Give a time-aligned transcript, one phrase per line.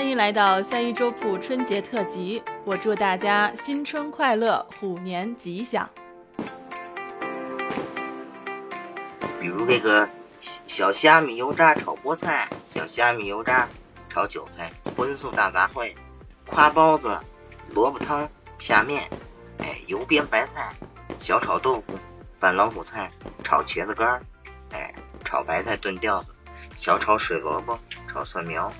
[0.00, 5.86] 欢迎来到三一粥铺春节特辑，我祝大家新春快乐，虎年吉祥。
[9.38, 10.08] 比如这个
[10.66, 13.68] 小虾米油炸炒菠菜，小虾米油炸
[14.08, 15.92] 炒韭菜，荤素大杂烩，
[16.46, 17.14] 夸包子，
[17.74, 18.26] 萝卜汤，
[18.58, 19.06] 下面，
[19.58, 20.72] 哎，油煸白菜，
[21.18, 21.98] 小炒豆腐，
[22.40, 23.12] 拌老虎菜，
[23.44, 24.22] 炒茄子干儿，
[24.72, 24.94] 哎，
[25.26, 26.28] 炒白菜炖吊子，
[26.78, 27.78] 小炒水萝卜，
[28.08, 28.72] 炒蒜苗。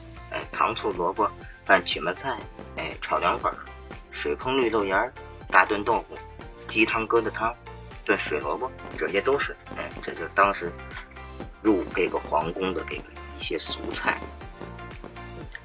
[0.61, 1.27] 糖醋萝卜
[1.65, 2.39] 拌曲麻菜，
[2.77, 3.57] 哎，炒凉粉儿，
[4.11, 5.11] 水烹绿豆芽儿，
[5.51, 6.19] 大炖豆腐，
[6.69, 7.51] 鸡汤疙瘩汤，
[8.05, 10.71] 炖水萝卜，这些都是，哎，这就是当时
[11.63, 13.05] 入这个皇宫的这个
[13.39, 14.21] 一些俗菜。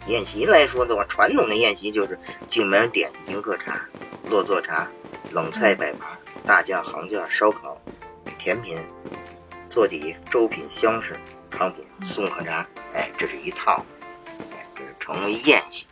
[0.07, 3.81] 宴席来说的话，传统的宴席就是进门点、迎客茶、
[4.29, 4.87] 落座茶、
[5.33, 7.77] 冷菜摆盘、大酱、行件、烧烤、
[8.37, 8.77] 甜品、
[9.69, 11.19] 坐底、粥品、香食、
[11.51, 13.85] 汤品、送客茶，哎，这是一套。
[15.05, 15.85] 成为宴席。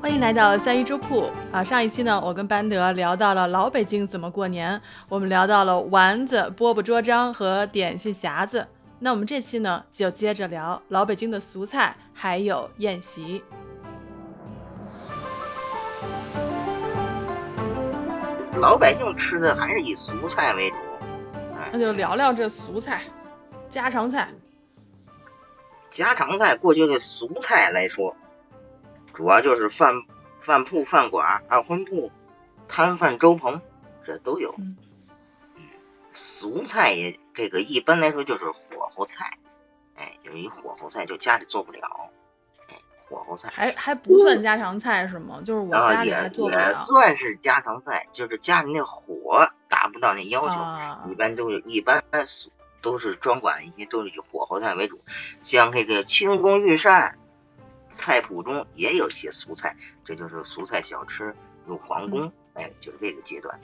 [0.00, 1.62] 欢迎来到三一粥铺啊！
[1.62, 8.66] 上一期呢，我跟班德聊到了老北京怎么过年，我们聊到了丸子、饽饽桌张和点心匣子。
[8.98, 13.44] 那我们这期呢，就接着聊老北京的俗菜，还有宴席。
[18.56, 20.76] 老百姓吃的还是以俗菜为主，
[21.72, 23.02] 那就聊聊这俗菜、
[23.68, 24.30] 家常菜。
[25.90, 28.16] 家常菜，过去的俗菜来说，
[29.12, 30.02] 主要就是饭
[30.40, 32.10] 饭铺、饭馆、二荤铺、
[32.66, 33.60] 摊贩、粥棚，
[34.04, 34.54] 这都有。
[34.58, 34.76] 嗯，
[36.14, 39.38] 俗菜也这个一般来说就是火候菜，
[39.96, 42.10] 哎，就是一火候菜，就家里做不了。
[43.08, 45.40] 火候菜还还不算家常菜是吗？
[45.44, 46.68] 就是我家里还做不了。
[46.68, 52.02] 也算是家常菜，就是家里那火达不到那要求，一般都是一般
[52.80, 55.00] 都是专管一些都是以火候菜为主。
[55.44, 57.16] 像这个清宫御膳
[57.88, 61.34] 菜谱中也有些俗菜，这就是俗菜小吃
[61.64, 63.60] 入皇宫，哎，就是这个阶段。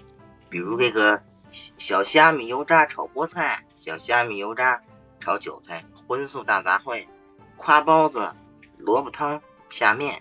[0.48, 4.82] 比如这个小虾米油炸炒菠菜，小虾米油炸
[5.18, 7.06] 炒韭菜，荤素大杂烩，
[7.56, 8.32] 夸包子。
[8.82, 10.20] 萝卜汤下面，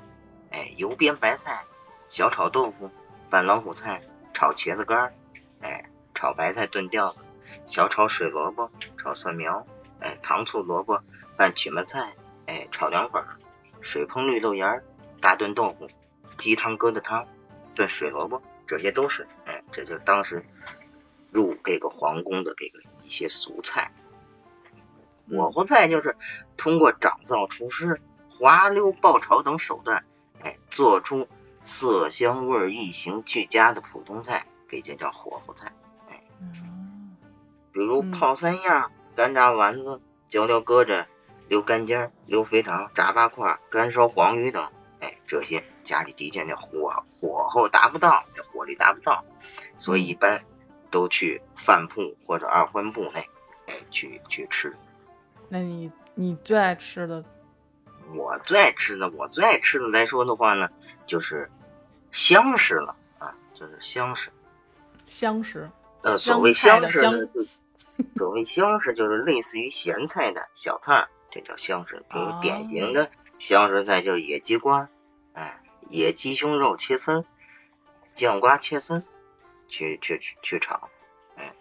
[0.51, 1.65] 哎，油煸白菜，
[2.07, 2.91] 小炒豆腐，
[3.29, 5.13] 拌老虎菜，炒茄子干儿，
[5.61, 7.19] 哎，炒白菜炖吊子，
[7.65, 9.65] 小炒水萝卜，炒蒜苗，
[9.99, 11.03] 哎，糖醋萝卜
[11.35, 12.13] 拌曲麻菜，
[12.45, 13.37] 哎，炒凉粉儿，
[13.81, 14.79] 水烹绿豆芽，
[15.19, 15.89] 大炖豆腐，
[16.37, 17.27] 鸡汤疙瘩汤，
[17.73, 20.45] 炖水萝卜，这些都是，哎，这就是当时
[21.31, 23.91] 入这个皇宫的这个一些俗菜。
[25.31, 26.15] 火候菜就是
[26.57, 27.99] 通过掌灶厨师。
[28.41, 30.03] 滑溜爆炒等手段，
[30.41, 31.27] 哎，做出
[31.63, 35.71] 色香味异形俱佳的普通菜，给这叫火候菜。
[36.09, 36.23] 哎，
[37.71, 41.05] 比如泡三样、干炸丸子、焦料疙瘩、
[41.49, 44.67] 溜干尖、溜肥肠、炸八块、干烧黄鱼等，
[45.01, 49.23] 哎，这些家里的确那火火候达不到，那火力达不到，
[49.77, 50.43] 所以一般
[50.89, 53.29] 都去饭铺或者二荤铺内，
[53.67, 54.75] 哎，去去吃。
[55.47, 57.23] 那你你最爱吃的？
[58.15, 60.69] 我最爱吃的，我最爱吃的来说的话呢，
[61.05, 61.49] 就是
[62.11, 64.31] 香食了啊，就是香食。
[65.05, 65.69] 香食。
[66.03, 67.45] 呃，所谓香食呢，就
[68.15, 72.03] 所谓香食就是类似于咸菜的小菜，这叫香食。
[72.09, 74.89] 比如典型的香食菜就是野鸡瓜，
[75.33, 77.23] 哎，野鸡胸肉切丝，
[78.13, 79.03] 酱瓜切丝，
[79.67, 80.89] 去去去炒，
[81.35, 81.53] 哎。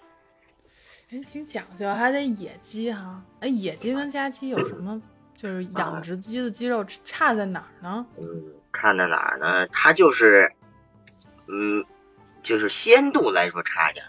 [1.10, 3.22] 哎，挺讲究，还得野鸡哈。
[3.40, 5.02] 哎，野鸡跟家鸡有什么？
[5.40, 8.04] 就是养殖鸡的鸡肉差在哪儿呢？
[8.18, 8.26] 嗯，
[8.74, 9.66] 差在哪儿呢？
[9.68, 10.52] 它就是，
[11.46, 11.82] 嗯，
[12.42, 14.04] 就是鲜度来说差点。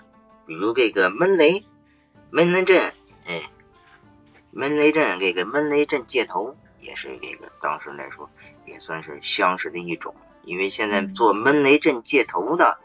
[0.46, 1.66] 比如这个闷雷，
[2.32, 2.94] 闷雷镇，
[3.26, 3.50] 哎，
[4.52, 8.30] 闷雷镇这个闷雷镇戒头也是这个当时来说
[8.66, 12.78] 也算是相识的一种，因为现在做闷雷镇戒头的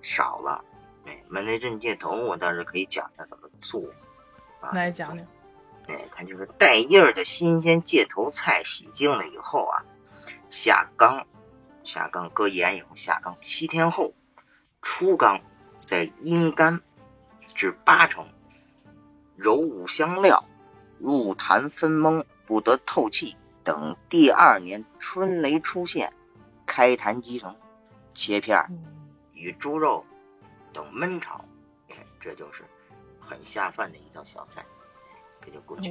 [0.00, 0.64] 少了。
[1.04, 3.82] 哎，闷雷镇戒头我倒是可以讲一下怎么做。
[4.62, 5.26] 啊来讲讲。
[5.86, 9.84] 哎，它就是带叶儿的新鲜芥头菜，洗净了以后啊，
[10.50, 11.26] 下缸，
[11.84, 14.14] 下缸搁盐以后下缸七天后
[14.82, 15.40] 出缸，
[15.78, 16.80] 再阴干
[17.54, 18.28] 至八成，
[19.36, 20.44] 揉五香料，
[20.98, 23.36] 入坛分蒙，不得透气。
[23.62, 26.14] 等第二年春雷出现，
[26.66, 27.56] 开坛即成，
[28.14, 28.66] 切片
[29.34, 30.06] 与猪肉
[30.72, 31.44] 等焖炒，
[31.90, 32.64] 哎，这就是
[33.20, 34.64] 很下饭的一道小菜。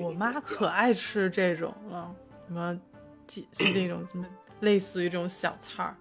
[0.01, 2.13] 我妈可爱吃这种了，
[2.47, 2.79] 什么，
[3.27, 4.25] 是这种什么
[4.61, 5.95] 类似于这种小菜儿，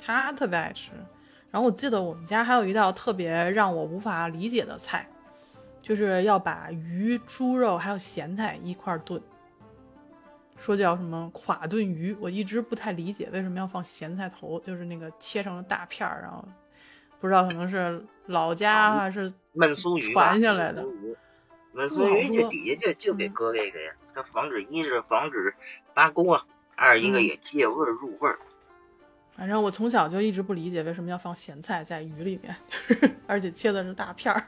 [0.00, 0.92] 她特别爱吃。
[1.50, 5.08] 然后我记得我们家还有一道特别让我无法理解的菜，
[5.80, 9.22] 就是要把鱼、猪肉还有咸菜一块炖，
[10.58, 16.44] 说叫什么垮炖鱼，我一直不太理解为什么要放咸菜头，就是那个切成了大片儿，然后
[17.20, 20.84] 不知道可能是老家还是焖酥鱼传下来的。
[21.74, 25.54] 焖酥鱼就底下就就给搁这个呀，它防止一是防止
[25.92, 26.40] 扒锅，
[26.76, 28.38] 二一个也借味入味儿。
[29.36, 32.54] 反正我从小就一直不理解为什么要放咸菜在鱼里面，
[33.26, 34.44] 而且切的是大片儿。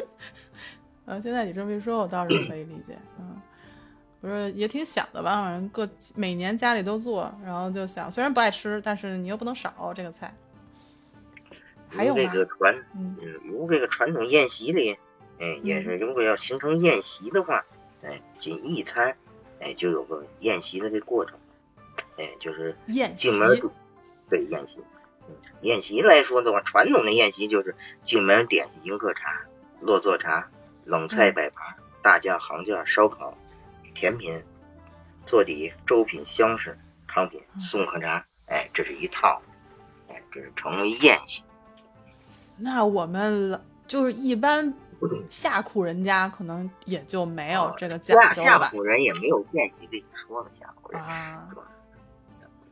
[1.04, 2.96] 呃，现在你这么一说，我倒是可以理解。
[3.18, 3.38] 嗯，
[4.22, 5.42] 不是也挺想的吧？
[5.42, 10.34] 反正各每年家里都做，然后就想，虽然不爱吃，但是你又不能少这个菜。
[11.88, 13.14] 还有这个传，嗯，
[13.44, 14.96] 如这个传统宴席里。
[15.40, 17.64] 哎，也是，如果要形成宴席的话，
[18.02, 19.16] 哎，仅一餐，
[19.58, 21.38] 哎，就有个宴席的这过程，
[22.18, 23.58] 哎，就是宴进门，
[24.28, 24.80] 对宴席，
[25.62, 29.40] 宴席来说的话，传统的宴席就是进门点心、迎客茶、
[29.80, 30.50] 落座茶、
[30.84, 33.34] 冷菜摆盘、大酱、行件、烧烤、
[33.94, 34.44] 甜品、
[35.24, 36.78] 坐底、粥品、香食、
[37.08, 39.40] 汤品、送客茶，哎，这是一套，
[40.10, 41.42] 哎，这是成为宴席。
[42.58, 44.74] 那我们就是一般。
[45.28, 51.48] 下苦人家可能也就没有这个讲究下苦人也没有宴席跟你说了，下苦人啊，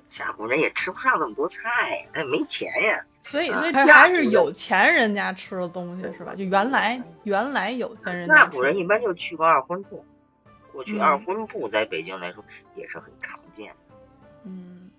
[0.08, 3.04] 下苦人也吃不上那么多菜，他没钱呀。
[3.22, 6.34] 所以，所以还是有钱人家吃的东西是吧？
[6.34, 10.04] 就原来原来有钱人下苦人一般就去个二婚铺，
[10.72, 12.42] 过去二婚铺在北京来说
[12.74, 13.94] 也是很常见的。
[14.44, 14.90] 嗯，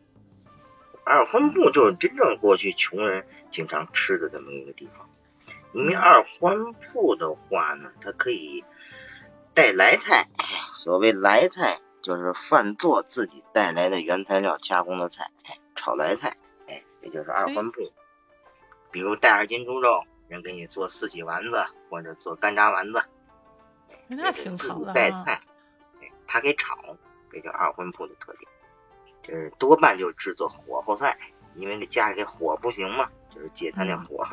[1.04, 5.09] 二婚铺就是真正过去穷人经常吃的这么一个地方。
[5.72, 8.64] 因为二欢铺的话呢，它可以
[9.54, 10.28] 带来菜。
[10.74, 15.30] 所谓来菜，就是饭做自己带来的原材料加工的菜。
[15.46, 16.38] 哎，炒来菜，
[16.68, 17.82] 哎，也就是二欢铺。
[18.92, 23.04] 比如带二斤猪肉，人给你做四喜丸子，或者做干炸丸子。
[24.08, 24.94] 那挺好的。
[24.94, 25.40] 带菜，
[26.26, 26.76] 他给炒，
[27.32, 28.50] 这叫二荤铺的特点。
[29.22, 31.16] 就是多半就制作火候菜，
[31.54, 34.26] 因为这家里这火不行嘛，就是借他那火。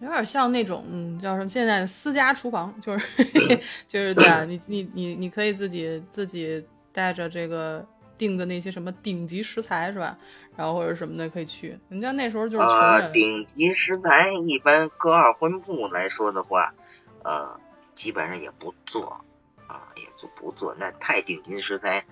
[0.00, 1.48] 有点像那种，嗯，叫什么？
[1.48, 3.06] 现在私家厨房，就是
[3.86, 7.86] 就是对啊，你你你你可以自己自己带着这个
[8.16, 10.16] 订的那些什么顶级食材是吧？
[10.56, 11.78] 然后或者什么的可以去。
[11.88, 16.74] 人家那时候就是啊，顶级食材一般搁二婚部来说的话，
[17.22, 17.58] 呃，
[17.94, 19.22] 基本上也不做
[19.66, 20.74] 啊，也就不做。
[20.78, 22.04] 那太顶级食材，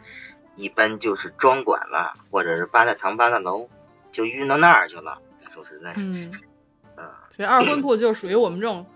[0.57, 3.69] 一般就是庄馆了，或者是八大堂、八大楼，
[4.13, 5.21] 就运到那儿去了。
[5.53, 6.31] 说实在，嗯。
[7.31, 8.87] 所以二婚铺就属于我们这种，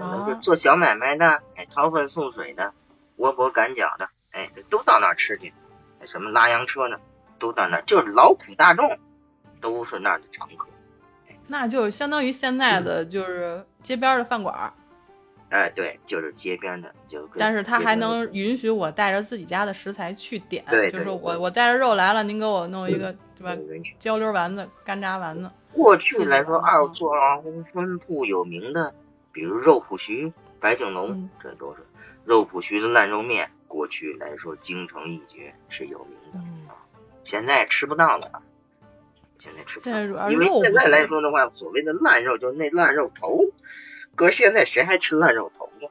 [0.00, 2.72] 啊，做小买卖的，哎，掏粪送水的，
[3.16, 5.52] 窝脖赶脚的，哎，都到那儿吃去。
[6.06, 7.00] 什么拉洋车的，
[7.38, 8.98] 都到那儿，就是劳苦大众，
[9.60, 10.68] 都是那儿的常客。
[11.48, 14.72] 那就相当于现在的就是街边的饭馆。
[15.48, 17.28] 哎，对，就是街边的，就。
[17.38, 23.56] 但是他还能允许我带着自己家的食材去点，对，就是我我带着肉来了，您给我弄一个，对吧？
[23.98, 25.48] 焦溜丸子、干炸丸子。
[25.72, 27.40] 过去来说，二做二
[27.72, 28.92] 婚铺有名的，
[29.30, 31.82] 比如肉脯徐、白景龙，这都是
[32.24, 33.50] 肉脯徐的烂肉面。
[33.68, 36.40] 过去来说，京城一绝，是有名的。
[37.22, 38.42] 现在吃不到了，
[39.38, 43.44] 现在吃不到，因为现在来说的话，所谓的烂肉就是那烂肉头。
[44.16, 45.88] 哥，现在谁还吃烂肉头呢？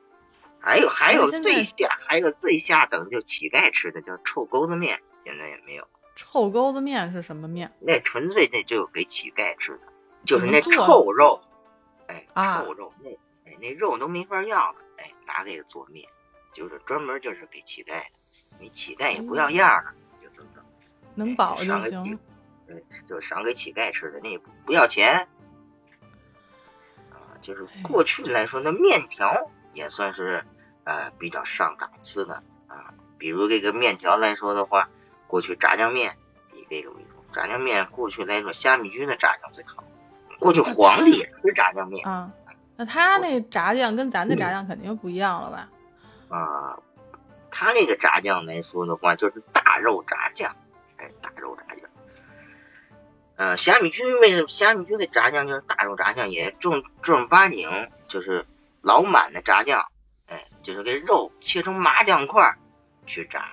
[0.59, 5.87] 还有还有最下还有最下等就乞丐吃的叫臭钩子面，现在也没有。
[6.15, 7.71] 臭钩子面是什么面？
[7.79, 9.79] 那纯粹那就给乞丐吃的，
[10.25, 11.41] 就是那臭肉，
[12.07, 13.11] 哎，臭肉那
[13.45, 16.07] 哎那肉都没法要了，哎，拿这个做面，
[16.53, 18.05] 就是专门就是给乞丐的。
[18.59, 20.61] 你乞丐也不要样了，就这么着，
[21.13, 22.17] 能饱就行。
[22.65, 25.27] 对，就赏给乞丐吃的，那也不要钱。
[27.53, 30.43] 啊，就是过去来说，那面条也算是
[30.83, 34.89] 呃比较上档次的啊，比如这个面条来说的话。
[35.27, 36.15] 过去炸酱面
[36.53, 39.83] 以这个为主，炸酱面过去来说虾米君的炸酱最好。
[40.39, 42.31] 过去皇帝也吃炸酱面啊，
[42.77, 45.69] 那他那炸酱跟咱的炸酱肯定不一样了吧？
[46.29, 46.77] 啊，
[47.49, 50.55] 他那个炸酱来说的话，就是大肉炸酱，
[50.97, 51.84] 哎，大肉炸酱。
[53.37, 57.69] 呃，虾米君为什么虾米君的炸酱就是大肉炸酱，也正正儿八经
[58.07, 58.45] 就是
[58.81, 59.91] 老满的炸酱，
[60.27, 62.57] 哎，就是给肉切成麻酱块
[63.05, 63.51] 去炸。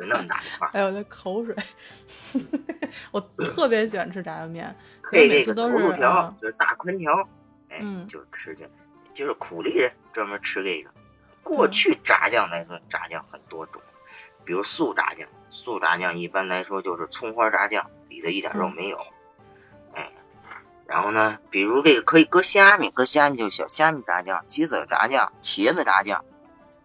[0.00, 1.54] 那么大一块，哎呦那口水。
[3.10, 4.74] 我特别喜欢吃炸酱面，
[5.10, 7.28] 配这个豆腐条，就是大宽条，
[7.68, 8.68] 哎，就吃去，
[9.14, 10.90] 就是苦力人专门吃这个。
[11.42, 13.80] 过去炸酱来说，炸酱很多种，
[14.44, 18.98] 比如素炸酱，素炸酱一般来说就是葱花炸酱，里头一点肉没有。
[19.94, 20.12] 哎，
[20.86, 26.24] 然后呢，比如这个可以搁虾米，搁虾米就小虾米炸酱、鸡子炸酱、茄子炸酱。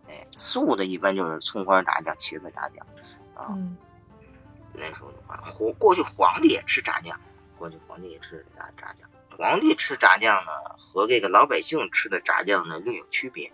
[0.08, 2.86] 哎，素的一般就是葱花炸酱、茄子炸酱
[3.36, 3.58] 啊。
[4.74, 7.20] 那时候的话，皇过去皇帝也吃炸酱，
[7.58, 9.10] 过去皇帝也吃炸炸酱。
[9.38, 13.52] 皇帝吃炸酱呢，和这个老百姓吃的炸酱呢略有区别。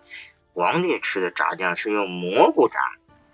[0.52, 2.78] 皇帝吃的炸酱是用蘑菇炸，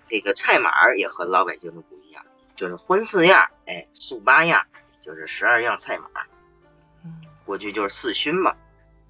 [0.09, 2.25] 这个菜码也和老北京的不一样，
[2.57, 4.67] 就是荤四样，哎，素八样，
[5.03, 6.09] 就是十二样菜码。
[7.05, 8.57] 嗯，过去就是四熏嘛，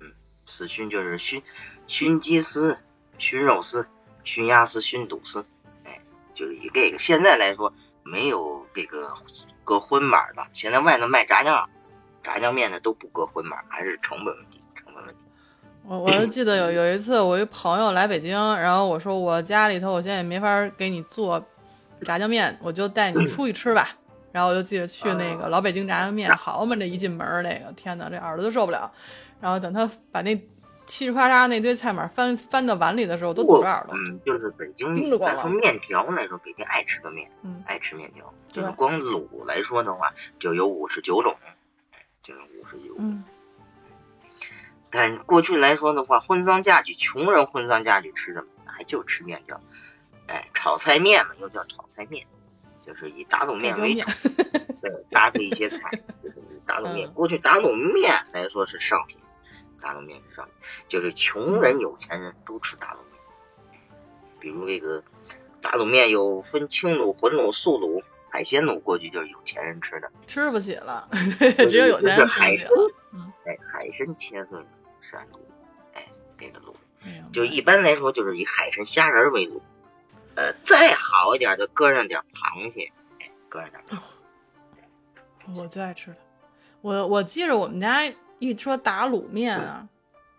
[0.01, 0.13] 嗯，
[0.47, 1.43] 四熏就是熏
[1.87, 2.79] 熏鸡丝、
[3.19, 3.87] 熏肉丝、
[4.25, 5.47] 熏鸭丝、熏肚丝，
[5.85, 6.03] 哎，
[6.35, 6.99] 就是以这个。
[6.99, 7.73] 现在来说，
[8.03, 9.15] 没有这个
[9.65, 11.69] 搁荤码的，现在外头卖炸酱。
[12.23, 14.56] 炸酱面的都不搁荤码，还是成本问题，成本问题。
[15.89, 21.45] 我我就记得有有一次，我一朋友来北京，然后我说我家里头我现在也没法给你做
[22.01, 23.89] 炸酱面，我就带你出去吃吧。
[24.33, 28.91] 然后我就记得去那个老北京炸酱面，好嘛，这一进门那个，天哪，这耳朵都受不了。
[29.41, 30.37] 然后等他把那
[30.87, 33.97] 七十八叉那堆菜码翻翻到碗里的时候，都堵着耳朵。
[33.97, 35.49] 嗯，就是北京盯着光了。
[35.49, 38.31] 面条来说，北京爱吃的面，嗯，爱吃面条。
[38.53, 41.35] 就是光卤来说的话，就有五十九种。
[42.23, 43.23] 就是五十九，嗯，
[44.91, 48.47] 但过去来说的话，婚丧嫁娶，穷人婚丧嫁娶吃什么？
[48.65, 49.61] 还就吃面条，
[50.27, 52.27] 哎，炒菜面嘛，又叫炒菜面，
[52.83, 54.07] 就是以打卤面为主，
[54.81, 55.91] 对，搭配一些菜，
[56.23, 57.11] 就是打卤面。
[57.13, 59.19] 过去打卤面来说是上品，
[59.81, 60.55] 打卤面是上品，
[60.89, 63.81] 就是穷人、有钱人都吃打卤面。
[64.39, 65.03] 比如这个
[65.61, 68.03] 打卤面有分清卤、混卤、素卤。
[68.29, 71.09] 海鲜卤过去就是有钱人吃的，吃不起了，
[71.71, 72.69] 只有有钱人吃海参，
[73.47, 74.59] 哎，海参切碎
[75.11, 75.39] 山卤，
[75.95, 76.75] 哎，这个卤，
[77.33, 79.61] 就一般来说就是以海参、虾仁为卤，
[80.35, 86.17] 呃，再好一点的搁上点螃蟹，哎，搁上点螃蟹，我最爱吃的。
[86.81, 88.03] 我我记着我们家
[88.39, 89.89] 一说打卤面啊，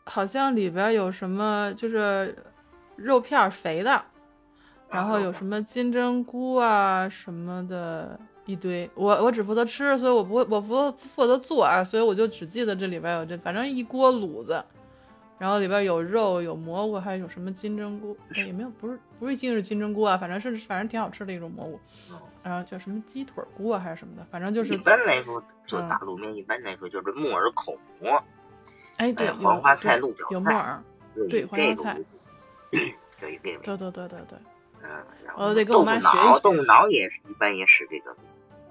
[0.04, 2.38] 好像里边有什么就是
[2.96, 4.06] 肉片肥的。
[4.90, 14.64] 然后有什么金针菇啊什么的一堆，我我只负责吃，所以我不会我不负责做啊，所以我就只记得这里边有这，反正一锅卤子，
[15.38, 21.80] 然后里边有肉有蘑菇，还有什么金针菇，也没有不是不是一定是金针菇啊，反正是反正挺好吃的一种蘑菇，
[22.42, 28.24] 然后叫什么鸡腿菇啊还是什么的，反正就是一般来说做大卤面，一般来说就是木耳口蘑，
[28.96, 30.82] 哎对，黄花菜、鹿角有木耳，
[31.30, 32.00] 对黄花菜，
[33.22, 34.40] 有一遍，对对对对对。
[34.84, 34.90] 嗯，
[35.26, 38.16] 然后豆腐脑，豆腐脑也是一般也使这个，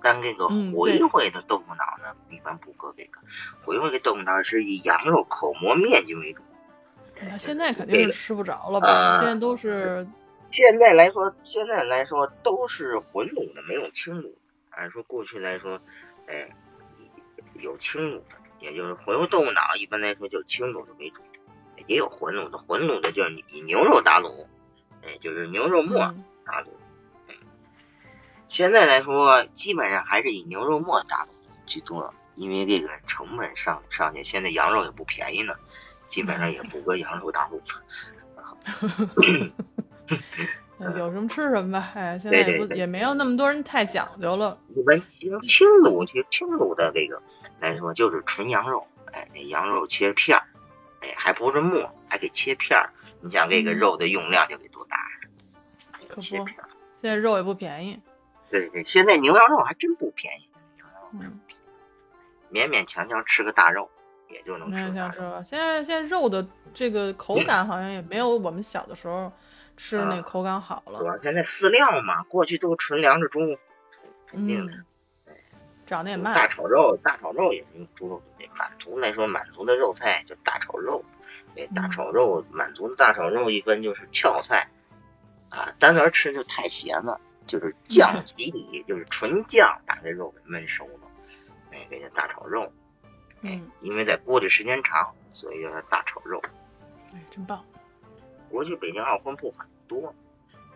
[0.06, 3.18] 但这个回回的豆腐脑呢，一般不搁这个。
[3.64, 6.42] 回回的豆腐脑是以羊肉口蘑面筋为主。
[7.28, 9.18] 那现在肯定是吃不着了吧？
[9.18, 10.06] 现在都是。
[10.48, 14.30] 现在来说，现在来说都是混卤的，没有清卤。
[14.70, 15.80] 按说过去来说，
[16.28, 16.48] 哎，
[17.54, 21.20] 有清卤的，也就是回回豆腐脑，一般来说就是清卤的为主，
[21.88, 24.46] 也有混卤的，混卤的就是以牛肉打卤。
[25.02, 25.98] 哎，就是牛肉末
[26.44, 26.68] 打卤。
[28.48, 31.28] 现在来说，基本上还是以牛肉末打卤
[31.66, 35.54] 居多，因为这个成本上上去，现在羊肉也不便宜呢，
[36.06, 37.60] 基本上也不搁羊肉打卤。
[40.78, 44.58] 有什么吃什么吧，哎，现在也不也没有那么多人太讲究了。
[44.74, 47.22] 一般清清卤，其实清卤的这个
[47.60, 50.44] 来说，就是纯羊肉，哎，那羊肉切片儿，
[51.00, 52.90] 哎，还不是末，还给切片儿。
[53.20, 54.98] 你想这个肉的用量就得多大？
[56.08, 56.44] 可不，现
[57.00, 57.98] 在肉也不便宜。
[58.50, 60.50] 对对，现在牛羊肉还真不便宜。
[61.12, 61.40] 嗯，
[62.52, 63.90] 勉勉强强吃个大肉
[64.28, 64.76] 也就能吃。
[64.76, 69.32] 勉勉强吃现在现在肉的这个口感好像也没有我们小的时候
[69.76, 70.98] 吃那口感好了。
[70.98, 73.40] 主要现在饲料嘛，过去都纯粮食猪，
[74.26, 74.72] 肯定的。
[75.86, 76.34] 长得也慢。
[76.34, 81.04] 大炒肉，大炒肉也是用猪肉得满族来说，满族的肉菜就大炒肉。
[81.54, 84.68] 这大炒肉，满族的大炒肉一般就是翘菜，
[85.48, 91.08] 啊，单独吃就太咸了，就是酱基底，就是纯酱把这肉给焖熟了，
[91.72, 92.72] 哎，给它大炒肉，
[93.42, 96.42] 哎，因为在锅里时间长，所以叫它大炒肉，
[97.12, 97.64] 哎，真棒。
[98.48, 100.14] 过去北京二婚铺很多，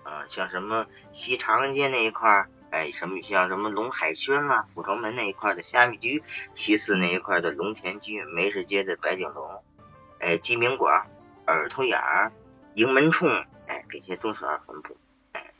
[0.03, 6.23] 啊，像什么西长安街那一块儿，哎，什么像什么龙海轩啊，阜成门那一块的虾米居，
[6.55, 9.63] 西四那一块的龙田居，梅市街的白景楼。
[10.19, 11.07] 哎，鸡鸣馆、
[11.47, 12.31] 耳朵眼儿、
[12.75, 13.31] 迎门冲，
[13.67, 14.99] 哎，这些都是二婚铺，哎，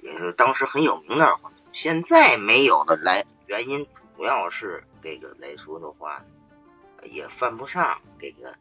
[0.03, 1.59] 也是当时很有名的二婚铺。
[1.73, 6.25] 现在没有的，来原因主要是这个来说的话，
[7.05, 8.55] 也犯不上这个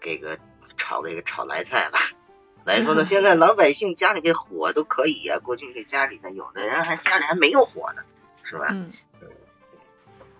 [0.00, 0.38] 这个
[0.76, 1.98] 炒这个炒来菜了。
[2.64, 8.02] 来说呢，现在老百姓家里这火都可以啊，过去这家里呢有的人还家里还没有火呢，
[8.42, 8.68] 是吧？
[8.72, 8.92] 嗯。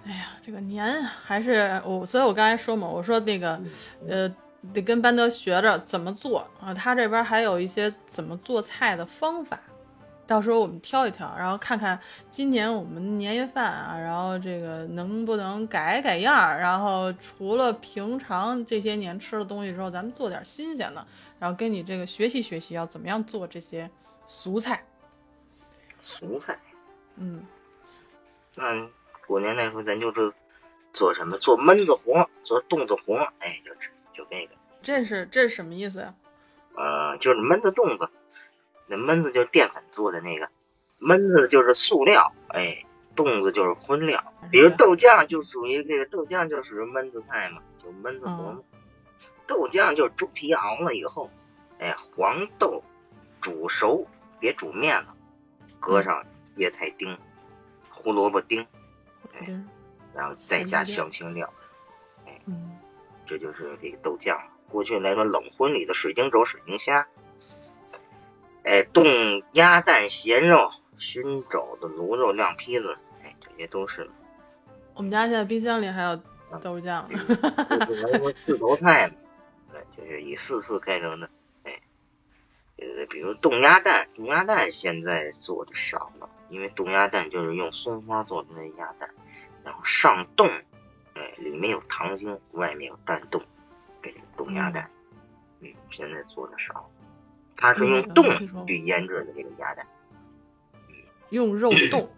[0.04, 3.60] 哎呀，这个年还是我，所以我刚才说嘛，我说那个，
[4.08, 4.32] 呃，
[4.72, 6.72] 得跟班德学着怎么做啊。
[6.72, 9.58] 他这边还有一些怎么做菜的方法，
[10.26, 11.98] 到时候我们挑一挑，然后看看
[12.30, 16.58] 今年我们年夜饭啊，然后这个能不能改改样儿。
[16.58, 21.06] 然后除了平常这些年吃的东西之后，咱们做点新鲜的，
[21.38, 23.90] 然后跟你这个学习学习，要怎么样做这些
[24.26, 24.84] 俗菜。
[26.02, 26.58] 俗菜，
[27.16, 27.44] 嗯，
[28.54, 28.88] 那。
[29.26, 30.32] 过年那时候，咱就是
[30.92, 31.36] 做什么？
[31.38, 34.54] 做焖子活，做冻子活，哎，就是就那个。
[34.80, 36.14] 这是这是什么意思呀？
[36.76, 38.08] 呃，就是焖子冻子。
[38.86, 40.50] 那焖子就是淀粉做的那个，
[41.00, 44.32] 焖子就是塑料，哎，冻子就是荤料。
[44.50, 48.60] 比如豆酱就属于这个，豆酱就属于焖子菜嘛，就焖子馍嘛。
[49.46, 51.30] 豆酱就是猪皮熬了以后，
[51.78, 52.82] 哎，黄豆
[53.40, 54.06] 煮熟，
[54.40, 55.14] 别煮面了，
[55.80, 56.24] 搁上
[56.56, 57.18] 叶菜丁、
[57.90, 58.66] 胡萝卜丁。
[59.32, 59.62] 哎
[60.14, 61.52] 然后再加香辛料，
[62.24, 62.40] 哎，
[63.26, 64.40] 这就是这个豆酱。
[64.70, 67.06] 过去来说，冷荤里的水晶肘、水晶虾，
[68.66, 69.04] 哎，冻
[69.52, 74.10] 鸭蛋、咸肉、熏肘子、卤肉、晾坯子，哎，这些都是。
[74.94, 76.20] 我们家现在冰箱里还有
[76.60, 77.08] 豆酱。
[77.86, 79.14] 就是来说四头菜嘛，
[79.72, 81.30] 对，就是以四四开头的，
[81.62, 81.80] 哎，
[82.78, 89.08] 呃，比如冻鸭蛋，冻鸭蛋现在做的少了，因为冻鸭蛋就是用松花做的那鸭蛋。
[89.62, 90.48] 然后上冻，
[91.14, 93.42] 哎，里面有糖精，外面有蛋冻，
[94.02, 94.88] 这个冻鸭蛋，
[95.60, 96.90] 嗯，现在做的少，
[97.56, 98.24] 它是用冻
[98.66, 99.86] 去腌制的这个鸭蛋，
[100.88, 100.94] 嗯，
[101.30, 102.10] 用肉 冻，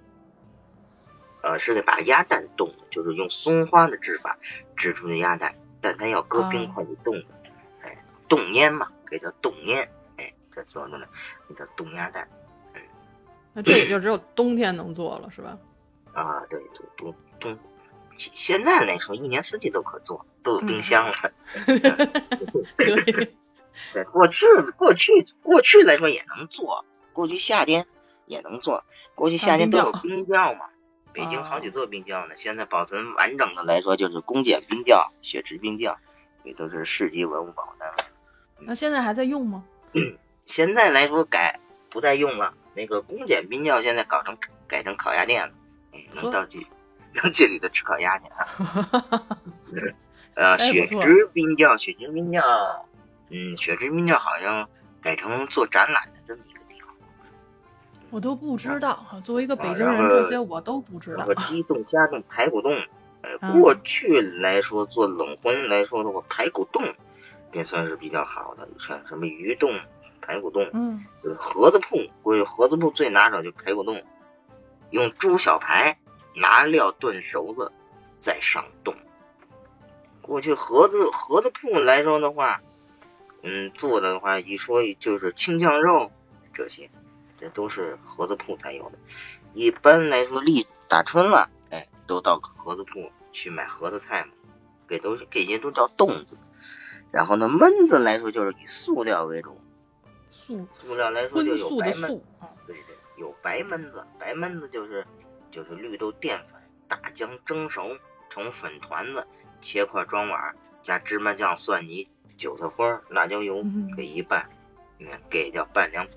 [1.43, 4.39] 呃，是得把鸭蛋冻，就是用松花的制法
[4.77, 7.23] 制出的鸭蛋，但它要搁冰块里冻，
[7.83, 11.07] 哎，冻腌嘛，给它冻腌，哎，这做的呢，
[11.57, 12.29] 叫冻鸭蛋，
[12.75, 12.83] 嗯，
[13.55, 15.59] 那这也 就只有冬天能做了，是吧？
[16.13, 17.15] 啊，对，冬冬。
[17.41, 17.59] 冬，
[18.17, 21.15] 现在来说一年四季都可做，都有冰箱了。
[23.93, 27.87] 对，过去过去过去来说也能做，过去夏天
[28.27, 30.67] 也能做，过去夏天都有冰窖嘛。
[31.13, 35.99] 北京好几座冰窖呢，现在保存完整的来说就是宫检冰窖、雪池冰窖，
[36.45, 38.05] 也都是市级文物保护单位。
[38.61, 39.65] 那现在还在用吗？
[40.47, 41.61] 现在来说改
[41.91, 45.55] 不再用了，那个宫检冰窖现在搞成改成烤鸭店了，
[46.15, 46.67] 能到几？
[47.15, 49.27] 能进里头吃烤鸭去啊！
[50.37, 52.87] 呃，雪池冰窖，雪池冰窖，
[53.31, 54.69] 嗯，雪之冰窖好像
[55.01, 56.91] 改成做展览的这么一个地方。
[58.11, 61.27] 我都不知道哈，作为一个北京人，这些我都不知道。
[61.27, 62.73] 个鸡冻、虾冻、排骨冻，
[63.23, 66.95] 呃，过去来说做冷荤来说的话，排骨冻
[67.53, 69.71] 也算是比较好的，像什么鱼冻、
[70.21, 71.05] 排骨冻，嗯，
[71.39, 74.03] 盒子铺，过去盒子铺最拿手就排骨冻，
[74.91, 75.99] 用猪小排。
[76.35, 77.73] 拿料炖熟了，
[78.21, 78.95] 再上冻。
[80.23, 82.63] 过去盒子盒子铺来说的话，
[83.43, 86.11] 嗯，做的话一说就是青酱肉
[86.55, 86.91] 这些，
[87.41, 88.99] 这都是盒子铺才有的。
[89.53, 94.33] 一般来说立打春了，哎，都到盒子铺去买盒子菜嘛，
[94.89, 96.39] 这都是这些都叫冻子。
[97.11, 99.61] 然后呢，焖子来说就是以塑料为主，
[100.29, 105.07] 塑塑料来说就有白焖，啊，对对，有白焖子，白焖子就是。
[105.51, 107.97] 就是绿豆淀粉，大姜蒸熟
[108.29, 109.27] 成粉团子，
[109.63, 112.07] 切块装碗，加芝麻酱、蒜泥、
[112.39, 113.63] 韭菜花、辣椒油
[113.97, 114.49] 给一拌，
[114.99, 116.15] 嗯，给叫拌凉粉。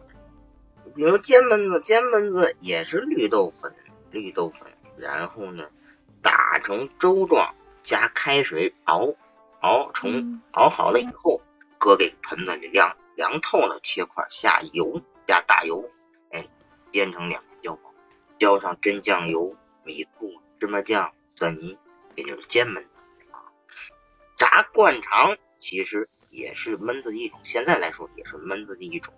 [0.96, 3.74] 比如煎焖子，煎焖子也是绿豆粉，
[4.12, 5.70] 绿豆粉，然后呢
[6.22, 9.16] 打成粥状，加开水熬，
[9.60, 11.42] 熬成熬好了以后，
[11.78, 15.90] 搁给盆子里晾凉透了，切块下油，加大油，
[16.32, 16.46] 哎，
[16.92, 17.94] 煎成两面焦黄。
[18.38, 21.78] 浇上真酱油、米醋、芝麻酱、蒜泥，
[22.16, 22.88] 也就是煎焖子
[23.32, 23.38] 啊。
[24.36, 29.14] 炸灌肠其实也是焖子一种，现在来说也是焖子的一种。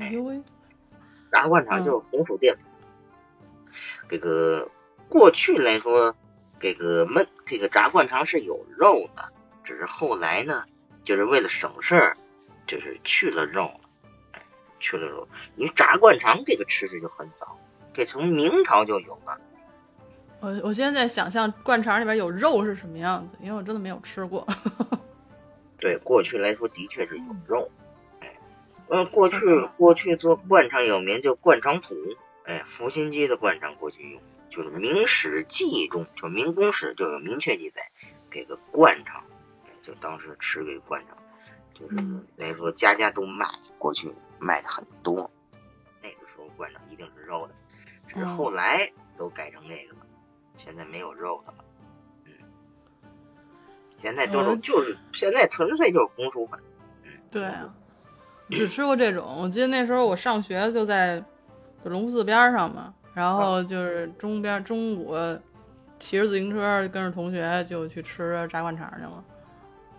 [0.00, 0.42] 哎呦喂！
[1.30, 2.64] 炸灌肠就是红薯淀粉。
[4.08, 4.70] 这个
[5.08, 6.16] 过去来说，
[6.58, 9.30] 这个焖这个炸灌肠是有肉的，
[9.64, 10.64] 只是后来呢，
[11.04, 12.16] 就是为了省事儿，
[12.66, 13.80] 就是去了肉了。
[14.32, 14.42] 哎，
[14.80, 17.58] 去了肉，因为炸灌肠这个吃食就很早。
[17.92, 19.38] 这从明朝就有了。
[20.40, 24.46] 我我现在在想象灌肠里边有肉是什么样子，因为我真的没有吃过。
[25.78, 27.70] 对，过去来说的确是有肉。
[28.20, 28.38] 哎，
[28.88, 29.38] 呃，过去
[29.76, 31.94] 过去做灌肠有名，叫灌肠土。
[32.44, 37.90] 哎，福新鸡的灌肠过去用，就是《明史记》中，就《明公史》就有明确记载，
[38.30, 39.24] 给个灌肠，
[39.82, 41.18] 就当时吃这个灌肠，
[41.74, 41.96] 就是
[42.36, 45.30] 来说家家都卖，过去卖的很多。
[46.00, 47.54] 那个时候灌肠一定是肉的。
[48.06, 50.06] 只是后来都改成那个了，
[50.56, 51.64] 现在没有肉的了。
[53.96, 56.60] 现在都是就是现在纯粹就是红薯粉。
[57.30, 57.74] 对啊，
[58.50, 59.38] 只吃过这种。
[59.42, 61.22] 我记得那时候我上学就在
[61.84, 65.14] 龙福寺边上嘛，然后就是中边中午
[65.98, 69.24] 骑着自行车跟着同学就去吃炸灌肠去了。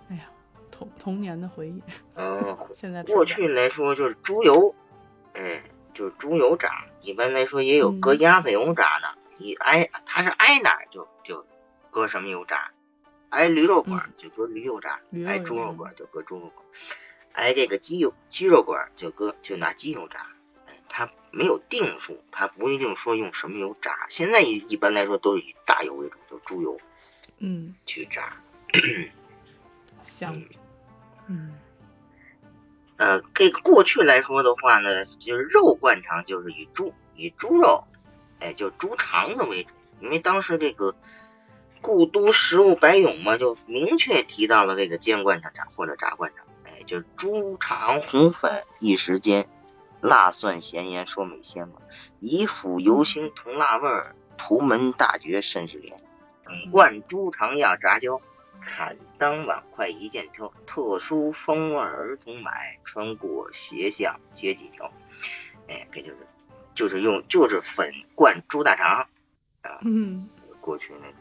[0.10, 0.24] 哎呀，
[0.72, 1.82] 童童年的回忆。
[2.16, 4.74] 嗯， 现在过去来说就是猪油，
[5.34, 6.86] 哎，就是猪油炸。
[7.02, 11.46] 一般来说也有搁鸭子油炸的，一挨它是挨哪就就
[11.90, 12.72] 搁什么油炸，
[13.30, 16.66] 挨驴肉馆就搁驴油炸，挨猪肉馆就搁猪肉馆，
[17.34, 20.28] 挨这个鸡肉鸡肉馆就搁就拿鸡油炸。
[20.90, 24.08] 它没有定数，它不一定说用什么油炸。
[24.10, 26.80] 现在一一般来说都是以大油为主，就猪油，
[27.40, 28.38] 嗯，去炸，
[30.02, 30.42] 香，
[31.28, 31.54] 嗯。
[32.96, 37.84] 呃，这个过去来说的话呢，就是肉灌肠就是以猪以猪肉，
[38.40, 40.96] 哎，就猪肠子为主，因为当时这个
[41.88, 49.48] 故都食物白勇嘛，就明确提到了这个煎灌肠炸或者炸灌肠，哎，就猪肠红粉一时间，
[50.02, 51.76] 辣蒜咸盐说美鲜嘛，
[52.20, 56.02] 以腐油腥同辣味儿，图门大绝甚是廉，
[56.72, 58.20] 灌猪肠要炸焦。
[58.60, 64.92] 砍当碗筷一件挑，特殊风味儿童买，穿过鞋巷接几条。
[65.70, 66.18] 哎，这就是
[66.76, 69.08] 就是用就是粉灌猪大肠
[69.62, 69.80] 啊。
[69.84, 70.28] 嗯，
[70.60, 71.16] 过去那种，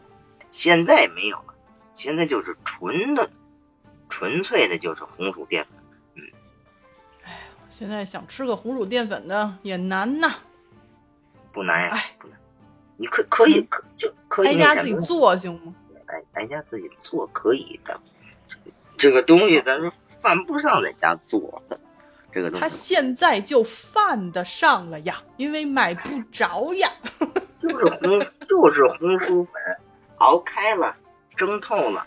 [0.56, 1.54] 现在没有了，
[1.94, 3.28] 现在就是纯的、
[4.08, 5.72] 纯粹的，就是红薯淀粉。
[6.14, 6.22] 嗯，
[7.24, 10.32] 哎，现在想吃个红薯淀粉的也难呐。
[11.52, 12.38] 不难呀，不难。
[12.96, 15.74] 你可可以可就可以挨家自己做行吗？
[16.06, 18.00] 哎，咱家自己做可以的，
[18.96, 21.78] 这个东西咱说犯不上在家做的，
[22.32, 22.60] 这个东西。
[22.62, 26.90] 他现在就犯得上了呀，因为买不着呀。
[27.60, 29.52] 就是红，就是红薯粉，
[30.18, 30.96] 熬开了，
[31.36, 32.06] 蒸透了，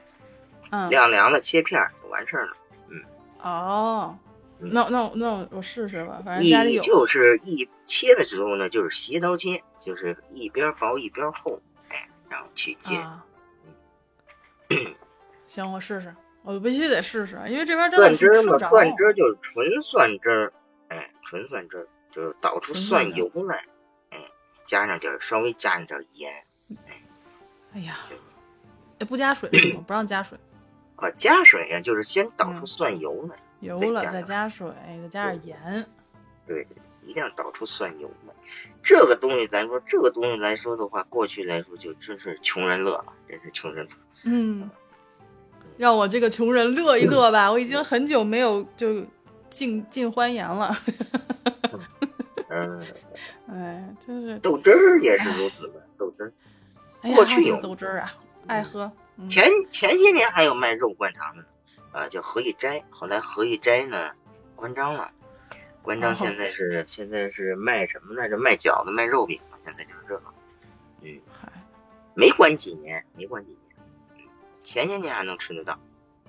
[0.71, 2.57] 嗯，晾凉了，切片就完事儿了。
[2.89, 3.03] 嗯。
[3.41, 4.17] 哦，
[4.59, 6.81] 那那那我试试吧，反正家里有。
[6.81, 13.05] 就是一切的时候呢，就是斜刀切，就是一边薄一边厚，哎，然后去煎。
[15.47, 20.53] 行，我试试，我必须得试试，因为这边蒜汁嘛，蒜汁就是纯蒜汁儿，
[20.89, 23.65] 哎，纯蒜汁儿就是倒出蒜油来，
[24.11, 24.19] 哎，
[24.65, 26.31] 加上点稍微加上点盐，
[26.85, 26.98] 哎，
[27.73, 27.97] 哎呀，
[28.99, 29.83] 哎，不加水吗？
[29.85, 30.37] 不让加水
[30.95, 31.09] 啊？
[31.11, 34.67] 加水呀，就是先倒出蒜油来，油了再加水，
[35.03, 35.85] 再加点盐，
[36.47, 36.67] 对，
[37.03, 38.33] 一定要倒出蒜油来。
[38.81, 43.91] 这个东西，咱说这个东西来说的话，过去来说就真是穷人乐了，真是穷人乐。
[44.23, 44.69] 嗯，
[45.77, 47.51] 让我这个穷人乐一乐吧！
[47.51, 49.05] 我已经很久没有就
[49.49, 50.75] 尽尽欢颜了。
[52.49, 52.83] 嗯，
[53.47, 55.79] 哎，就是 豆汁儿也是如此吧？
[55.97, 56.33] 豆汁儿，
[57.01, 58.13] 过去有豆汁儿啊，
[58.47, 58.91] 爱喝。
[59.29, 61.45] 前前些年还有卖肉灌肠的，
[61.91, 62.83] 啊，叫何一斋。
[62.89, 64.13] 后来何一斋呢
[64.55, 65.11] 关张了，
[65.81, 68.29] 关张现在是现在是卖什么呢？
[68.29, 69.39] 就卖饺子、卖肉饼。
[69.65, 70.23] 现在就是这个。
[71.01, 71.19] 嗯，
[72.13, 74.27] 没关几年，没关几年。
[74.63, 75.79] 前些年还能吃得到，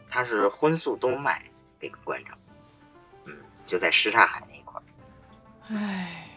[0.09, 2.39] 它是荤素都卖这个灌肠，
[3.25, 4.83] 嗯，就在什刹海那一块儿。
[5.69, 6.30] 唉，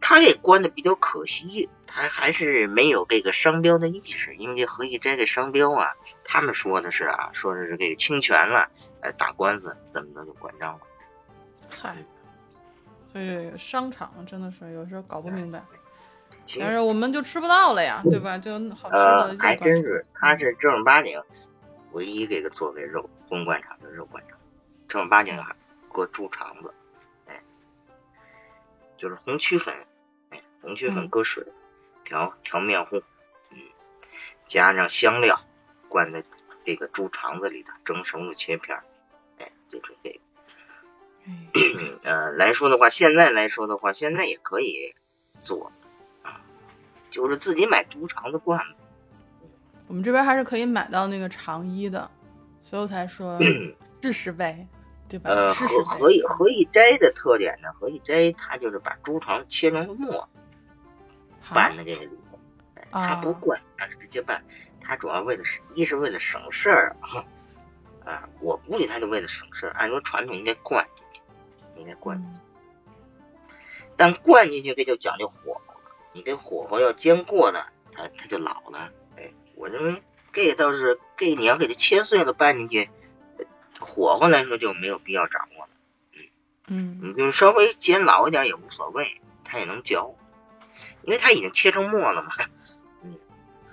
[0.00, 5.88] 他也关的比较可惜，他还是没有这个商标的意识，因为这何以斋这商标啊，
[6.24, 10.80] 他们说的是啊，说的是这个侵权了，呃，打官司怎么着就关张了。
[11.68, 11.96] 嗨，
[13.12, 15.62] 所以商场真的是有时候搞不明白。
[16.58, 18.38] 但是我们就吃不到了呀，对吧？
[18.38, 21.22] 就好吃的还真是，他是正儿八经
[21.92, 24.38] 唯一这个做给肉荤灌肠的肉灌肠，
[24.88, 25.54] 正儿八经还
[25.92, 26.77] 搁猪肠子，哎，
[28.98, 29.74] 就是红曲粉，
[30.30, 31.46] 哎，红曲粉搁水
[32.04, 33.02] 调调面糊，
[33.50, 33.58] 嗯，
[34.46, 35.40] 加上香料
[35.88, 36.24] 灌在
[36.64, 38.78] 这个猪肠子里头蒸熟了切片，
[39.38, 40.20] 哎，就是这个。
[42.04, 44.94] 呃，来说的话，现在来说的话，现在也可以
[45.42, 45.72] 做。
[46.22, 46.40] 啊
[47.10, 48.62] 就是自己买猪肠子灌。
[49.86, 52.10] 我们这边还是可以买到那个肠衣的，
[52.60, 53.38] 所以我才说
[54.02, 54.66] 试试呗，
[55.08, 55.30] 对吧？
[55.30, 57.68] 呃，何何以何以斋的特点呢？
[57.78, 60.28] 何以斋它就是把猪肠切成末，
[61.52, 62.38] 拌的这个里头，
[62.90, 64.44] 它不灌，它是直接拌。
[64.80, 65.44] 它主要为了
[65.74, 66.96] 一是为了省事儿
[68.04, 69.72] 啊，我估计它就为了省事儿。
[69.72, 71.20] 按说传统应该灌进去，
[71.76, 72.40] 应该灌进去，
[73.96, 75.80] 但灌进去这就讲究火候了。
[76.12, 77.60] 你这火候要煎过呢，
[77.92, 78.90] 它它就老了。
[79.16, 82.88] 哎，我认为这倒是这你要给它切碎了拌进去，
[83.78, 85.70] 火候来说就没有必要掌握了。
[86.68, 90.14] 嗯，你就稍微煎老一点也无所谓，它也能嚼，
[91.02, 92.30] 因为它已经切成末了嘛。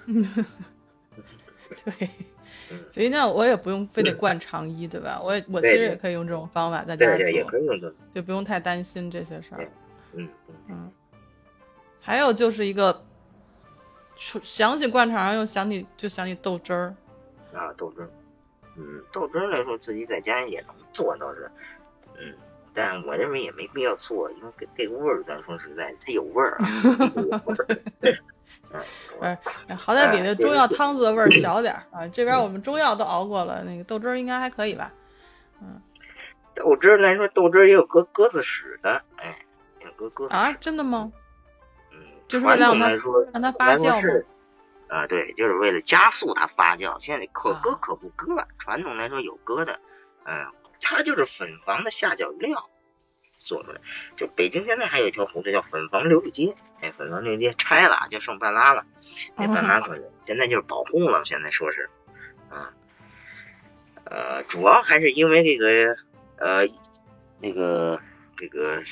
[0.07, 0.45] 嗯，
[1.83, 2.09] 对，
[2.91, 5.19] 所以那我也不用非得灌肠衣，对吧？
[5.21, 9.69] 我也我其实也可以用这种方法在家做，也可以用这种，就不用太担心这些事儿。
[10.13, 10.29] 嗯
[10.69, 10.91] 嗯。
[11.99, 13.03] 还有就是一个，
[14.15, 16.95] 想起灌肠又想起就想起豆汁儿。
[17.51, 18.09] 啊，豆汁儿。
[18.77, 21.49] 嗯，豆汁儿来说自己在家也能做，倒是。
[22.17, 22.33] 嗯，
[22.73, 26.67] 但我认为也没必要做，因为这这个味儿，咱说实在，它有味儿啊。
[27.43, 27.65] 不是，
[29.77, 32.07] 好歹比那中药汤子的味儿小点儿 啊。
[32.09, 34.91] 这边我们中药都熬过了，那个豆汁儿应该还可以吧？
[35.61, 35.81] 嗯，
[36.53, 39.39] 豆汁儿来说，豆汁儿也有搁鸽子屎的，哎，
[39.83, 40.51] 有搁鸽子啊？
[40.59, 41.11] 真的吗？
[41.93, 42.89] 嗯，就是让它
[43.31, 44.25] 让它发酵是
[44.89, 46.99] 啊，对，就是为了加速它发酵。
[46.99, 49.79] 现在可割可不割，传统来说有割的，
[50.25, 52.69] 嗯，它就是粉房的下脚料。
[53.37, 53.79] 做出来，
[54.17, 58.87] 就北京现在还有一条胡同叫粉房琉璃街，哎，粉房琉璃街拆了，就剩半拉了，
[59.35, 61.87] 那半拉可能现在就是保护了，现在说是，
[62.49, 62.73] 啊，
[64.05, 65.95] 呃，主要还是因为这个，
[66.37, 66.65] 呃，
[67.39, 68.01] 那个，
[68.35, 68.83] 这个，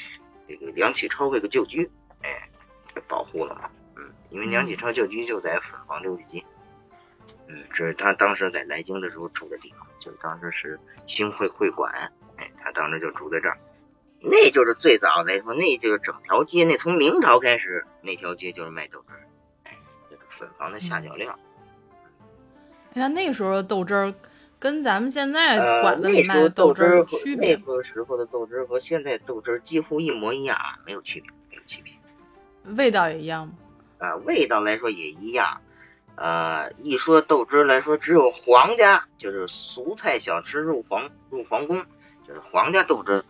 [0.47, 1.89] 这个梁启超这个旧居，
[2.21, 2.49] 哎，
[2.93, 6.43] 给保护了嘛，嗯，因为梁启超旧居就在粉房六里街，
[7.47, 13.57] 嗯，这是他当时在来京的时候住的地方，就是当时是兴会会馆，哎，他当时就住在这儿。
[14.25, 19.27] 那就是最早来说，那就是整条街，那从明朝开始，那条街就是卖豆汁儿，
[19.65, 19.77] 哎，
[20.09, 21.37] 就是粉房的下脚料。
[22.93, 24.13] 你看那时候的豆汁儿，
[24.59, 27.55] 跟咱们现在馆子里卖的豆汁儿区别。
[27.55, 31.91] 那个时候的豆汁儿和现在豆汁儿几乎一模一样啊，没有区别，没有区别。
[32.75, 33.53] 味道也一样吗？
[34.03, 35.61] 啊，味道来说也一样。
[36.15, 41.85] 呃，一说豆汁儿来说，只有皇家，就是俗菜小吃入皇入皇宫，
[42.27, 43.13] 就是皇家豆汁。
[43.13, 43.25] 儿。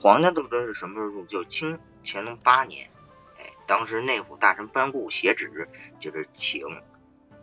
[0.00, 1.24] 皇家豆汁是什么时候入？
[1.26, 2.90] 就是清乾隆八年，
[3.38, 5.68] 哎，当时内府大臣班固写旨，
[6.00, 6.60] 就是请，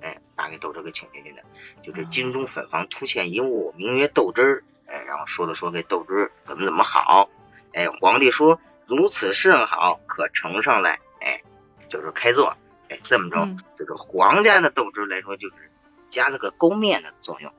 [0.02, 1.42] 哎，把给豆汁给请进去的，
[1.84, 7.30] 就是京中粉房突现一物，名曰豆汁儿，哎，然后说了说这豆汁怎么怎么好，
[7.72, 11.42] 哎，皇帝说如此甚好，可呈上来，哎，
[11.90, 12.56] 就是开做，
[12.94, 15.72] 哎，这么着，这个皇家的豆汁来说，就是
[16.10, 17.52] 加了个勾面的作用，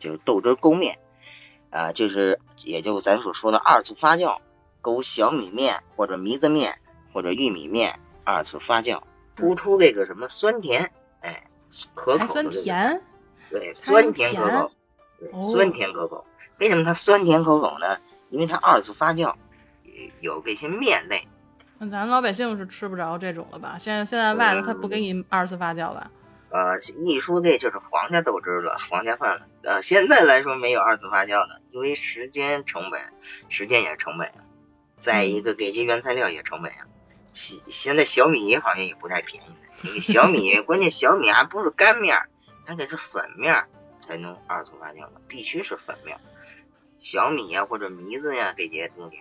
[0.00, 0.98] 就是豆汁勾面。
[1.70, 4.40] 啊，就是也就咱所说的二次发酵，
[4.80, 6.80] 勾小米面或者糜子面
[7.12, 9.02] 或者玉米面二次发酵，
[9.36, 11.48] 突出这个什么酸甜，哎，
[11.94, 13.00] 可口酸甜，
[13.50, 14.72] 对，酸甜可口，
[15.20, 16.26] 对，酸甜可口。
[16.58, 17.98] 为什么它酸甜可口呢？
[18.30, 19.36] 因为它二次发酵，
[20.20, 21.28] 有这些面类。
[21.82, 23.78] 那咱老百姓是吃不着这种了吧？
[23.78, 26.10] 现在现在外头他不给你二次发酵吧？
[26.50, 29.46] 呃，一说这就是皇家豆汁了，皇家饭了。
[29.62, 33.00] 呃，现在来说没有二次发酵的，因为时间成本，
[33.48, 34.44] 时间也是成本啊。
[34.98, 36.84] 再一个，给些原材料也成本啊。
[37.32, 42.20] 现现在小米好像也不太便宜，因为小米 关键小米还不是干面，
[42.66, 43.64] 还得是粉面
[44.06, 46.18] 才能二次发酵的，必须是粉面。
[46.98, 49.16] 小米呀或者糜子呀这些东西，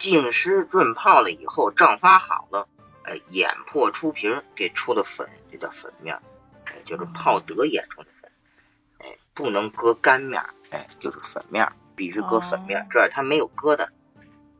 [0.00, 2.66] 浸湿润泡了以后胀发好了，
[3.04, 6.18] 呃，眼破出皮儿给出的粉这叫粉面。
[6.64, 8.32] 哎就是泡得眼出的粉，
[8.98, 13.88] 哎，不能搁干面，哎，就是粉面，必须搁粉面，这它没有疙瘩，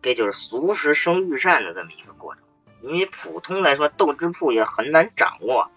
[0.03, 2.45] 这就是熟食生御膳的这么一个过程。
[2.83, 5.71] 因为普通来说，豆汁铺也很难掌握，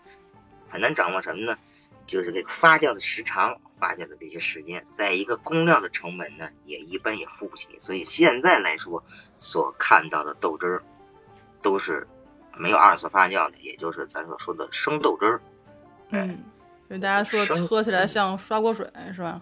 [0.69, 1.57] 很难掌握什么呢？
[2.13, 7.69] 就是这个发酵的时长，发酵的这些时间，在一个工料的成本呢，也一般也付不起。
[7.79, 9.03] 所以现在来说，
[9.39, 10.83] 所看到的豆汁儿
[11.63, 12.07] 都是
[12.55, 15.41] 没有二次发酵的，也就是咱所说的生豆汁儿。
[16.11, 16.43] 嗯，
[16.87, 19.41] 就大家说喝起来像刷锅水是吧？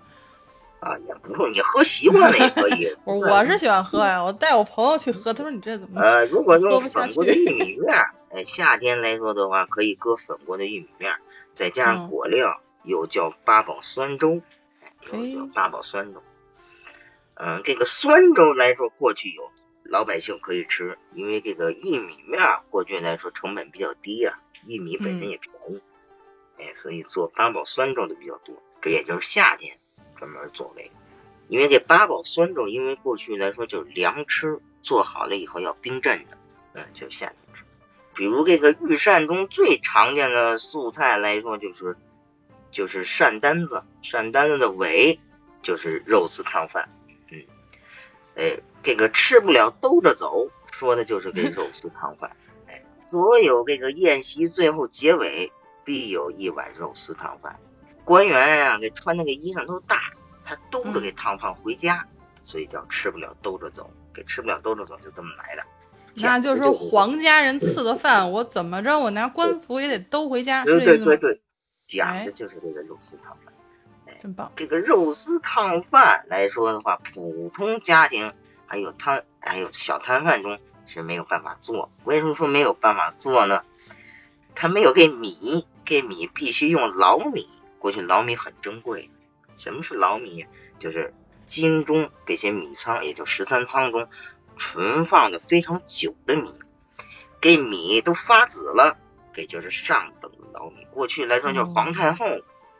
[0.79, 2.95] 啊，也不用，你喝习惯了也可以。
[3.03, 5.99] 我我是喜欢喝呀，我带我朋友去喝，他说你这怎么？
[5.99, 7.93] 呃，如果用粉过的玉米面，
[8.29, 11.13] 哎，夏天来说的话，可以搁粉过的玉米面，
[11.53, 14.41] 再加上果料，又叫八宝酸粥，
[15.11, 16.23] 又叫八宝酸粥。
[17.35, 19.51] 嗯，这个酸粥来说，过去有
[19.83, 25.81] 老百姓可以吃，因为这个玉米面过去来说成本比较低呀，玉米本身也便宜。
[26.57, 29.79] 哎，所以做八宝酸粥的比较多，这也就是夏天
[30.17, 30.89] 专门做这个。
[31.47, 36.37] 因为这八宝酸粥，因为过去来说就是凉吃，做好了以后要冰镇的，
[36.73, 37.40] 嗯，就夏天吃。
[38.13, 41.97] 比如这个御膳中最常见的素菜来说，就是
[42.71, 45.19] 就是扇担子，扇担子的尾
[45.63, 46.89] 就是肉丝汤饭，
[47.29, 47.43] 嗯，
[48.35, 52.35] 哎，这个吃不了兜着走，说的就是这肉丝汤饭。
[52.67, 55.51] 哎，所有这个宴席最后结尾。
[55.83, 57.59] 必有一碗肉丝汤饭，
[58.05, 60.13] 官员呀，给穿那个衣裳都大，
[60.45, 62.07] 他兜着给汤饭回家，
[62.43, 65.63] 所以叫吃不了兜着走，给吃不了兜着走，就这么来的。
[66.15, 70.65] 那就是说，皇家人赐的饭，我怎么着，我拿官服也得兜回家。
[70.65, 71.41] 对对对对，
[71.85, 73.53] 讲的就是这个肉丝汤饭。
[74.07, 74.51] 哎，真棒。
[74.55, 78.33] 这个肉丝烫饭来说的话，普通家庭
[78.67, 81.91] 还有摊还有小摊贩中是没有办法做。
[82.03, 83.63] 为什么说没有办法做呢？
[84.53, 87.47] 他没有给米，给米必须用老米。
[87.79, 89.09] 过去老米很珍贵。
[89.57, 90.45] 什么是老米？
[90.79, 91.13] 就是
[91.45, 94.07] 京中这些米仓，也就十三仓中
[94.61, 96.53] 存放的非常久的米，
[97.41, 98.95] 给米都发紫了，
[99.33, 100.85] 给就是上等的老米。
[100.91, 102.25] 过去来说，就是皇太后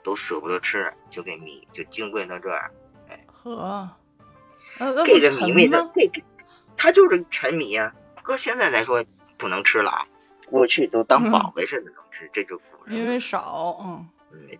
[0.04, 2.70] 都舍不得吃，就给米就金贵到这样。
[3.10, 3.98] 哎，呵，
[4.78, 5.92] 这个米为什么？
[5.96, 6.22] 这个
[6.78, 7.96] 它就是陈米呀。
[8.22, 9.04] 搁现在来说
[9.40, 10.08] 不能吃了啊，
[10.46, 14.08] 过去都当宝贝似的能吃，这就因为少，嗯，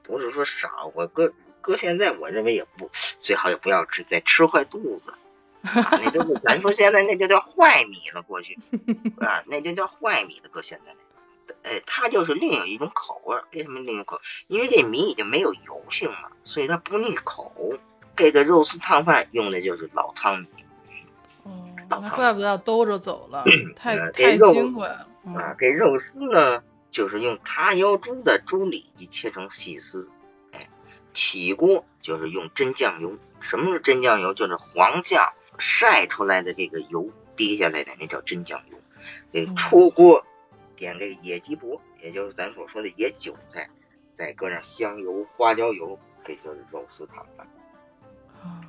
[0.02, 1.32] 不是说少，我搁。
[1.62, 5.14] 搁现在，我认为也不最好也不要吃，再吃坏肚子。
[5.64, 8.22] 那都是咱说现在那就叫坏米了。
[8.22, 8.58] 过去
[9.22, 10.50] 啊，那就叫坏米了。
[10.50, 10.96] 搁现在，
[11.64, 13.38] 哎，它就是另有一种口味。
[13.54, 14.20] 为什么另一口？
[14.48, 17.54] 因为这米已经没有油性了，所以它不腻口。
[18.16, 20.48] 这个肉丝烫饭用的就是老仓米。
[21.44, 23.46] 哦，那怪不得要兜着走了，
[23.76, 25.08] 太太金贵了。
[25.26, 30.10] 啊，这肉丝呢，就是用塌腰猪的猪里脊切成细丝。
[30.52, 30.70] 哎
[31.14, 34.34] 起锅就是用真酱油，什么是真酱油？
[34.34, 38.78] 就是黄酱晒出来的这个油滴下来的，那叫真酱油。
[39.32, 40.26] 给出锅
[40.76, 43.70] 点这个野鸡脖，也就是咱所说的野韭菜，
[44.14, 47.48] 再搁上香油、花椒油，这就是肉丝汤饭。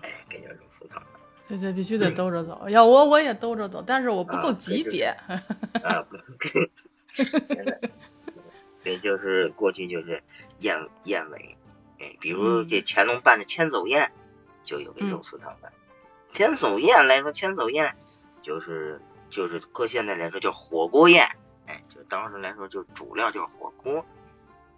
[0.03, 1.09] 哎，这叫肉丝汤饭。
[1.49, 5.07] 这这必须得兜着走，要我我也兜着走，但是我不够级别。
[5.83, 6.07] 啊，
[7.13, 7.81] 现在，
[8.85, 10.23] 这就是过去就是
[10.59, 11.57] 燕燕尾。
[12.01, 14.13] 哎比如这乾隆办的千叟宴，
[14.63, 15.73] 就有个肉丝汤饭。
[16.33, 17.95] 千叟宴来说，千叟宴
[18.41, 21.25] 就是就是搁现在来说叫火锅宴，
[21.67, 24.05] 哎，就当时来说就主料就是火锅，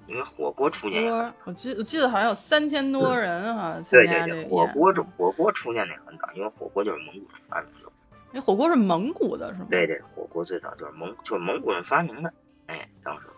[0.07, 1.11] 因为火锅出现。
[1.45, 7.91] 我记我记得好像有三千多人哈对对对火锅这火锅出现的很早，因为火锅就是蒙古人发明的。
[8.33, 9.67] 那火锅是蒙古的是吗？
[9.71, 12.33] 对对，火锅最早就是蒙就是蒙古人发明的，
[12.67, 13.29] 哎，当时。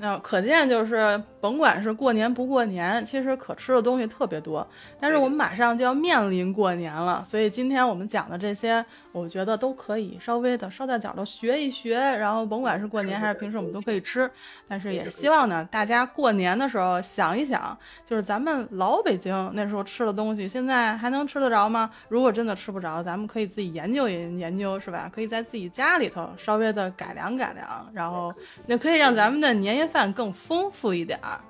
[0.00, 4.66] 那可见就是，甭管是过年不过年，其实可吃的东西特别多。
[4.98, 8.84] 但是我们马上就要面临过年了，所以今天我们讲的这些。
[9.12, 14.30] 我觉得都可以稍微的捎带脚的学一学，然后甭管是过年还是平时我们都可以吃。
[14.68, 21.90] 但是也希望呢，大家过年的时候想一想，就是咱们老北京那时候吃的东西，现在还能吃得着吗？
[22.08, 25.10] 如果真的吃不着，咱们可以自己研究研研究，是吧？
[25.12, 28.32] 可以在自己家里头稍微的改良改良，然后
[28.66, 31.40] 那可以让咱们的年夜饭更丰富一点儿。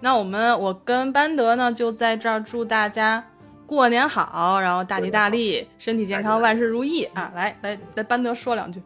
[0.00, 3.24] 那我们我跟班德呢就在这儿祝大家。
[3.66, 7.32] 过年好，然后大吉大利，身体健康，万事如意啊！
[7.34, 8.80] 来来来，班德说两句。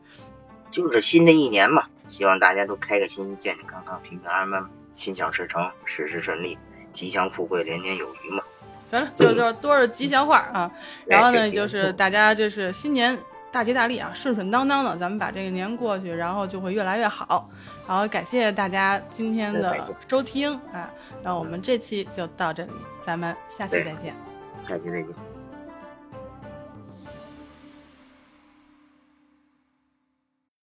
[0.70, 6.56] 就是新的一年嘛，希望大家都开开心心，健健康康，平平安安，心想事成，事事顺利，
[6.94, 8.42] 吉祥富贵，年年有余嘛。
[8.86, 10.70] 行了，就就多少吉祥话啊！
[11.04, 13.18] 然后呢，就是大家这是新年
[13.52, 17.48] 大吉大利啊，顺顺当当的，咱们把这个年过去，然后就会越来越好。
[17.86, 20.88] 好，感谢大家今天的收听啊！
[21.22, 22.72] 那我们这期就到这里，
[23.04, 24.14] 咱们下期再见。
[24.62, 25.29] 下期再见。